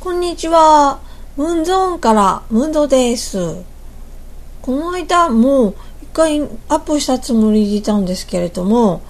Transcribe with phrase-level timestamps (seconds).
[0.00, 0.98] こんにちは。
[1.36, 3.54] ムンゾーンからムンドです。
[4.62, 9.02] この間もう一回アップしたつもりでいたんですけれども、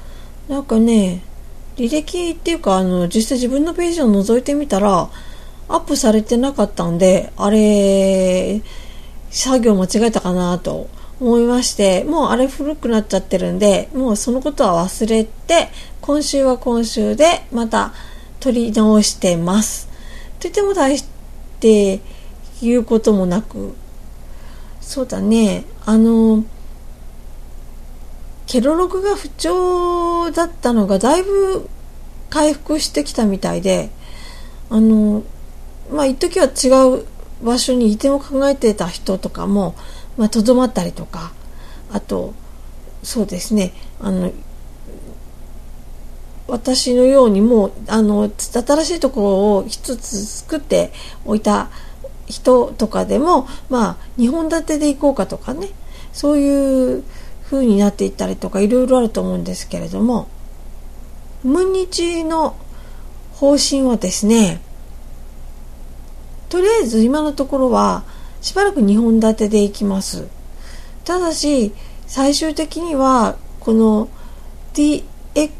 [0.49, 1.23] なんかね、
[1.77, 5.09] 履歴っていうかあの、実際自分のページを覗いてみたら、
[5.69, 8.61] アップされてなかったんで、あれ、
[9.31, 10.89] 作業間違えたかなと
[11.21, 15.69] 思いまして、もうあれ古くなっちゃってるんで、もうそのことは忘れて、
[16.01, 17.93] 今週は今週でまた
[18.41, 19.90] 取り直してます。
[20.41, 21.05] とても大し
[21.61, 22.01] て
[22.63, 23.75] 言うこともなく、
[24.81, 26.45] そうだね、あの、
[28.47, 31.69] ケロログが不調だったのがだいぶ
[32.31, 33.91] 回復してきたみたいで、
[34.71, 35.23] あの、
[35.93, 37.07] まあ、一時は違う
[37.45, 39.75] 場所にいても考えてた人とかも、
[40.17, 41.33] まあ、とどまったりとか、
[41.93, 42.35] あと、
[43.03, 44.33] そうですね、あの、
[46.51, 50.93] 私のようにもうあの新しいところを一つ作って
[51.25, 51.71] おいた
[52.27, 55.69] 人とかでもまあ2本立てで行こうかとかね。
[56.13, 57.05] そういう
[57.45, 60.29] 風になっていったりとかいろいろあると思うんですけれども
[61.43, 62.57] 無日の
[63.33, 64.61] 方針はですね
[66.49, 68.05] とりあえず今のところは
[68.41, 70.27] しばらく2本立てでいきます。
[71.05, 71.73] ただし
[72.07, 74.09] 最終的にはこの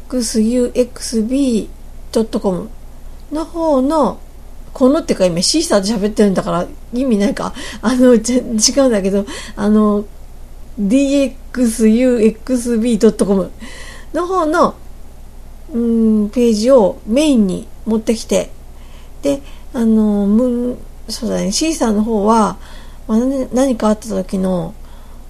[0.09, 2.69] xuxb.com
[3.31, 4.19] の方の
[4.73, 7.53] このってか今シーサーで喋ってるんだから意味ないか。
[7.81, 10.03] あの違うんだけどあの
[10.79, 13.51] dxuxb.com
[14.13, 14.75] の方の
[15.73, 15.79] う
[16.25, 18.49] んページをメインに持ってきて
[19.21, 19.41] で
[19.73, 22.57] あのむそうだねシーサーの方は、
[23.07, 23.19] まあ、
[23.53, 24.73] 何かあった時の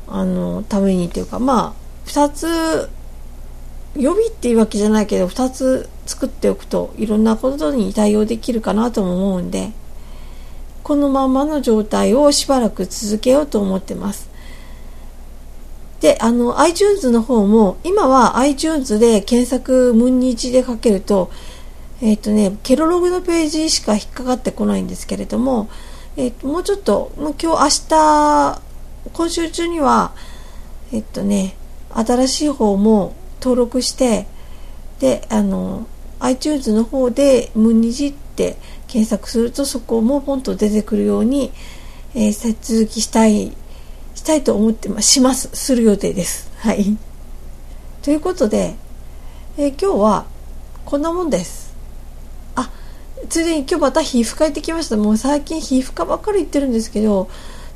[0.08, 2.90] あのためにっていうかまあ2つ
[3.96, 9.72] 予備っていうわけじゃないけど2つ作っておくといろんなことに対応できるかなとも思うんで
[10.84, 14.30] このままの状態をしばらく続けようと思ってます。
[16.00, 21.30] であの iTunes の方も今は iTunes で検索ムンニチでかけると
[22.02, 25.70] えっ、ー、とねケロログのページしか引っかかってこないんですけれども、
[26.18, 27.56] えー、ともうちょっと今日明
[27.88, 28.62] 日
[29.14, 30.14] 今週中には
[30.92, 31.56] えっ、ー、とね
[31.94, 34.28] 新しい方も登録して
[35.00, 35.88] であの
[36.20, 38.58] iTunes の方で「ムニジ」って
[38.88, 41.52] 検索するとそこもポンと出てくるように、
[42.14, 43.54] えー、手続きしたい
[44.14, 45.50] したいと思ってまします。
[45.54, 46.52] する予定です。
[46.58, 46.98] はい。
[48.04, 48.76] ということで、
[49.58, 50.26] えー、今日は
[50.86, 51.74] こんなもんです。
[52.56, 52.70] あ
[53.30, 54.98] ついでに今日また皮膚科行ってきました。
[54.98, 57.30] もう最近皮膚科ばっかり行ってるんですけど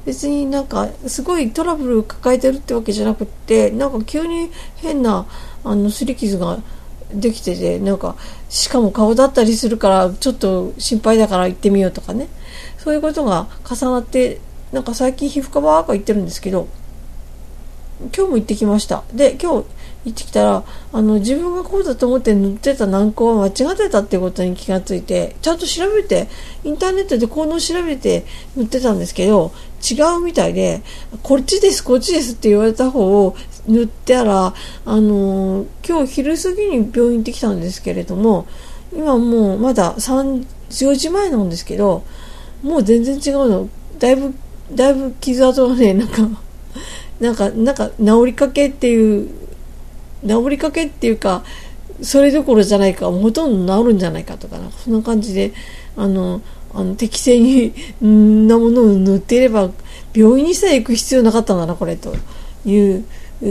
[0.05, 5.25] 別になんかすごいトラブル抱えてるってわけじゃなくってなんか急に変な
[5.63, 6.59] あの擦り傷が
[7.13, 8.15] できててなんか
[8.49, 12.27] しかも顔だったりするからちょっと心配だから行ってみようとかね。
[12.77, 14.39] そういうことが重なって
[14.71, 16.67] なんか最近皮膚科ばっか行ってるんですけど
[17.99, 19.03] 今日も行ってきました。
[19.13, 19.67] で今日
[20.05, 26.27] 行ってきたらあの自分がこうだと思って塗ってた軟膏は間違ってたってことに気がついてちゃんと調べて
[26.63, 29.51] インターネットで効能を調べて塗ってたんですけど
[29.81, 30.83] 違うみたいで
[31.23, 33.35] こっちですこっちですって言われた方を
[33.67, 34.53] 塗ったら
[34.85, 38.47] あの今日昼過ぎに病院行ってきたんですけれども
[38.93, 42.03] 今もうまだ3 4時前なんですけど
[42.61, 43.69] もう全然違うの。
[43.99, 44.33] だいぶ
[44.73, 46.27] だいぶ傷跡がねなんか
[47.19, 49.29] なんかなんか治りかけっていう
[50.27, 51.43] 治りかけっていうか
[52.01, 55.53] それどころじゃないかほとんど治るんじゃないかとかなそんな感じで
[55.95, 56.41] あの
[56.73, 57.73] あの適正に
[58.47, 59.71] なものを塗っていれば
[60.13, 62.15] 病院にさえ行く必要なかったんだなこれと
[62.65, 63.05] いう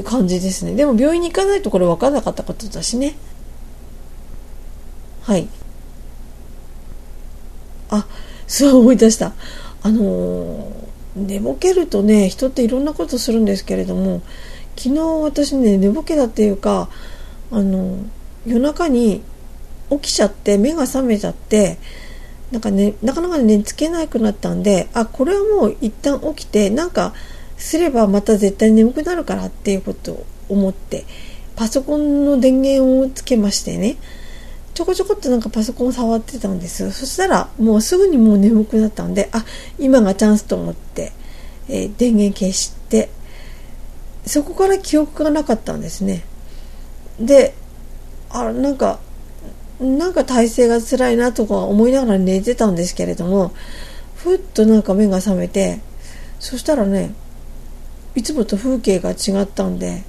[0.05, 0.75] 感じですね。
[0.75, 3.15] でも病院に行かないとこれ分からなかったことだしね。
[5.23, 5.49] はい。
[7.91, 8.07] あ
[8.47, 9.33] そう思い出した。
[9.83, 10.71] あのー、
[11.17, 14.23] 寝ぼけるとね人っていろんなことするんですけれども
[14.77, 16.89] 昨日私ね寝ぼけだっていうか
[17.51, 17.99] あの
[18.47, 19.23] 夜中に
[19.91, 21.79] 起きちゃって目が覚めちゃって
[22.51, 27.15] なんかねなかなか寝つけなくなったんであこれはもう一旦起きてなんか
[27.57, 31.05] すればまた絶対眠くなるからっていうことを思って
[31.57, 33.97] パソコンの電源をつけましてね
[34.75, 36.91] ちょこちょこっとなんかパソコン触ってたんです。
[36.91, 39.45] そしたらもうすぐにもう眠くなったんであ
[39.79, 41.13] 今がチャンスと思って、
[41.69, 43.09] えー、電源消して
[44.27, 46.25] そこから記憶がなかったんですね。
[47.21, 47.55] で
[48.31, 48.99] あなんか
[49.81, 53.53] なんか体勢が辛いなとか思いながら寝てたんですけれども
[54.17, 55.81] ふっとなんか目が覚めて
[56.41, 57.15] そしたらね
[58.15, 60.03] いつもと風景が違ったんで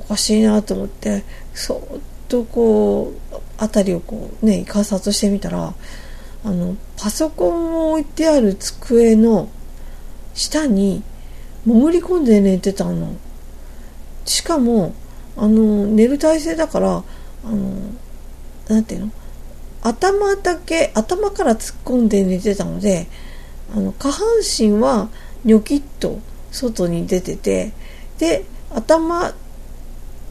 [0.00, 1.24] おかしいなと思って
[1.54, 1.80] そっ
[2.30, 5.74] とこう辺りをこうね観察してみたら
[6.44, 9.48] あのパソコンを置いてある机の
[10.32, 11.02] 下に
[11.66, 13.14] 潜り込んで寝てたの。
[14.24, 14.94] しかも
[15.36, 17.02] あの寝る体勢だから
[17.44, 17.74] あの
[18.68, 19.12] なんていうの？
[19.82, 23.08] 頭だけ頭から突っ込んで寝てたので
[23.74, 25.08] あの下半身は
[25.44, 26.20] ニョキッと
[26.52, 27.72] 外に出てて
[28.18, 29.32] で頭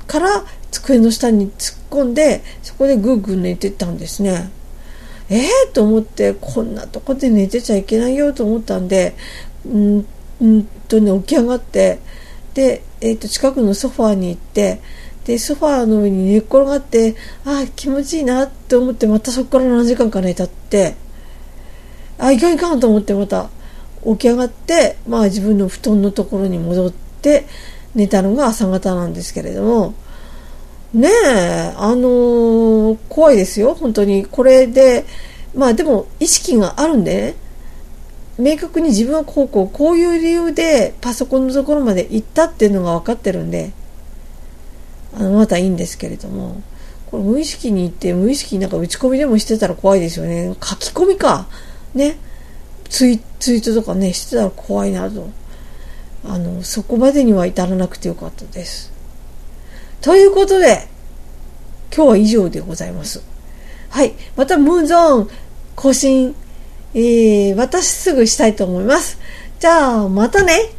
[0.09, 4.49] から机の下に突っ込んでそこでグーグー寝てたんですね。
[5.29, 9.15] えー、と思ってこんなとこで寝てちゃいけないよと思ったんで
[9.63, 9.97] うん
[10.43, 11.99] んとね起き上がって
[12.55, 14.81] で、えー、と近くのソファーに行って
[15.25, 17.15] でソファーの上に寝っ転がって
[17.45, 20.95] ああ気持ちいいなって思ってまたそこから何時間か寝たって
[22.17, 23.51] あいかんいかんと思ってまた
[24.03, 27.45] 起き上がって、まあ、自分の布団のところに戻って
[27.99, 29.93] 寝たのが朝方なんですけれども。
[30.91, 34.25] ねえあのー、怖いですよ本当に。
[34.25, 35.05] これで
[35.53, 37.35] まあでも意識があるんでね。
[38.39, 43.71] 明確に自分はこうこうこういう理由でパソコンのところまで行ったっていうのが分かってるんで。
[45.13, 46.61] あのまたいいんですけれども。
[47.11, 50.55] これ無意識に行って無意識になんか打ち込みでもしてたら怖いですよね。
[50.63, 51.47] 書き込みか。
[51.93, 52.17] ね。
[52.87, 55.27] ツイツイートとかねしてたら怖いなと。
[56.25, 58.91] あのそこまでには至らなくてよかったです。
[60.01, 60.87] ということで
[61.95, 63.23] 今日は以上でございます。
[63.89, 64.13] はい。
[64.35, 65.29] またムーンゾーン
[65.75, 66.35] 更新
[66.93, 69.19] えー、私すぐしたいと思います。
[69.59, 70.71] じゃあ、またね。